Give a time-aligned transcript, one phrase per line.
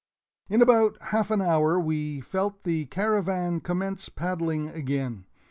[0.49, 5.25] In about half an hour we felt the Caravan commence paddling again.